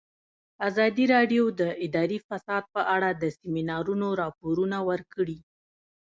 [0.67, 5.37] ازادي راډیو د اداري فساد په اړه د سیمینارونو راپورونه ورکړي.